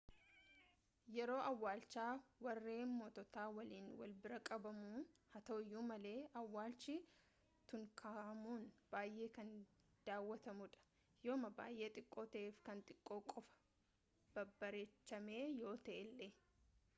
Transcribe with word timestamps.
yeroo 1.15 1.41
awwaalchaa 1.51 2.13
warree 2.45 2.83
mootata 2.99 3.41
waliin 3.57 3.87
wal 3.99 4.13
biraa 4.23 4.41
qabamuu 4.49 5.01
haa 5.33 5.41
ta'uuyyu 5.51 5.83
malee 5.91 6.15
awwalchii 6.41 6.97
tutankahamun 7.67 8.65
baayee 8.95 9.29
kan 9.37 9.53
dawwatamuu 10.09 10.71
dha 10.73 10.81
yooma 11.29 11.53
baayee 11.61 11.91
xiqqoo 11.99 12.27
ta'eef 12.37 12.59
kan 12.69 12.85
xiqqoo 12.89 13.21
qofaa 13.31 13.57
babbareechamee 14.39 15.43
yoo 15.63 15.75
ta'eele 15.91 16.33